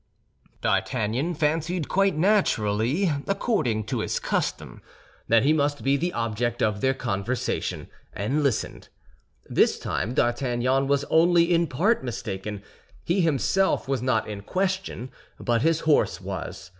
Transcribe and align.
D'Artagnan 0.61 1.35
fancied 1.35 1.87
quite 1.87 2.15
naturally, 2.17 3.11
according 3.27 3.83
to 3.83 3.99
his 3.99 4.19
custom, 4.19 4.81
that 5.27 5.43
he 5.43 5.53
must 5.53 5.83
be 5.83 5.95
the 5.95 6.11
object 6.13 6.63
of 6.63 6.81
their 6.81 6.95
conversation, 6.95 7.87
and 8.11 8.41
listened. 8.41 8.89
This 9.47 9.77
time 9.77 10.15
D'Artagnan 10.15 10.87
was 10.87 11.03
only 11.11 11.53
in 11.53 11.67
part 11.67 12.03
mistaken; 12.03 12.63
he 13.05 13.21
himself 13.21 13.87
was 13.87 14.01
not 14.01 14.27
in 14.27 14.41
question, 14.41 15.11
but 15.39 15.61
his 15.61 15.81
horse 15.81 16.19
was. 16.19 16.69